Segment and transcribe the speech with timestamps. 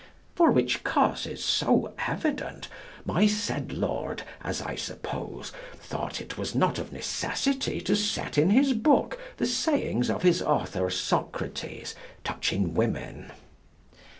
[0.33, 2.67] For which causes so evident
[3.05, 8.49] my said Lord, as I suppose, thought it was not of necessity to set in
[8.49, 11.93] his book the sayings of his author Socrates
[12.23, 13.29] touching women.